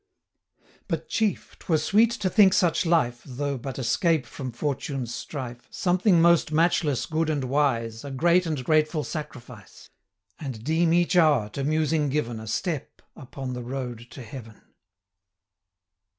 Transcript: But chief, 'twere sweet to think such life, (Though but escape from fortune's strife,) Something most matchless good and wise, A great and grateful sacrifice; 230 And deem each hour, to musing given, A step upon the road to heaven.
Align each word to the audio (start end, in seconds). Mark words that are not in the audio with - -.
But 0.87 1.09
chief, 1.09 1.55
'twere 1.59 1.77
sweet 1.77 2.09
to 2.09 2.27
think 2.31 2.53
such 2.55 2.87
life, 2.87 3.21
(Though 3.23 3.55
but 3.55 3.77
escape 3.77 4.25
from 4.25 4.51
fortune's 4.51 5.13
strife,) 5.13 5.67
Something 5.69 6.19
most 6.19 6.51
matchless 6.51 7.05
good 7.05 7.29
and 7.29 7.43
wise, 7.43 8.03
A 8.03 8.09
great 8.09 8.47
and 8.47 8.65
grateful 8.65 9.03
sacrifice; 9.03 9.91
230 10.39 10.43
And 10.57 10.63
deem 10.65 10.91
each 10.93 11.15
hour, 11.15 11.49
to 11.49 11.63
musing 11.63 12.09
given, 12.09 12.39
A 12.39 12.47
step 12.47 13.03
upon 13.15 13.53
the 13.53 13.61
road 13.61 14.07
to 14.09 14.23
heaven. 14.23 14.59